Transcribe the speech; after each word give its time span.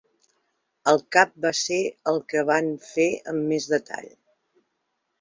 El 0.91 1.01
cap 1.17 1.35
va 1.45 1.51
ser 1.59 1.79
el 2.13 2.19
que 2.33 2.45
van 2.53 2.73
fer 2.89 3.09
amb 3.35 3.49
més 3.53 3.73
detall. 3.79 4.13